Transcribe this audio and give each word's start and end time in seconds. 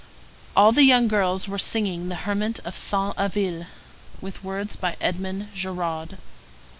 All 0.55 0.71
the 0.71 0.81
young 0.81 1.07
girls 1.07 1.47
were 1.47 1.59
singing 1.59 2.09
the 2.09 2.15
Hermit 2.15 2.59
of 2.65 2.75
Saint 2.75 3.15
Avelle, 3.17 3.67
with 4.19 4.43
words 4.43 4.75
by 4.75 4.95
Edmond 4.99 5.49
Géraud. 5.55 6.17